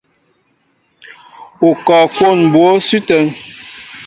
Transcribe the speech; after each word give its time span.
U 1.67 1.69
kɔɔ 1.85 2.03
kwón 2.13 2.37
mbǒ 2.47 2.63
sʉ́ 2.85 2.97
ítə́ŋ? 2.99 3.25